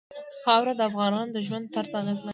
[0.43, 2.29] خاوره د افغانانو د ژوند طرز اغېزمنوي.